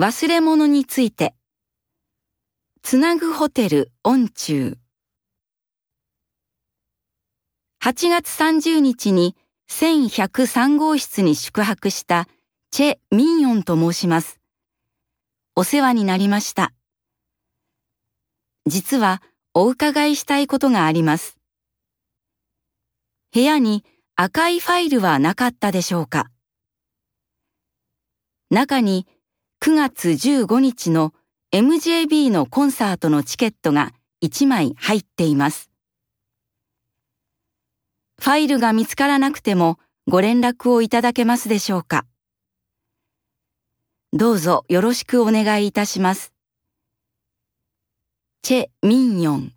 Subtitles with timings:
[0.00, 1.34] 忘れ物について。
[2.80, 4.78] つなぐホテル音中。
[7.84, 9.36] 8月30日に
[9.68, 12.28] 1103号室に宿泊した
[12.70, 14.40] チェ・ミンヨンと申します。
[15.54, 16.72] お世話になりました。
[18.64, 19.20] 実は
[19.52, 21.36] お伺いしたいことがあります。
[23.34, 23.84] 部屋に
[24.16, 26.30] 赤いファイルはなかったでしょうか
[28.48, 29.06] 中に
[29.62, 31.12] 9月15日の
[31.52, 33.92] MJB のコンサートのチケットが
[34.24, 35.68] 1枚入っています。
[38.18, 42.06] ファイルが見つからなくてもご連絡をいただけますでしょうか
[44.14, 46.32] どうぞよろしくお願いいたします。
[48.40, 49.52] チェ・ミンヨン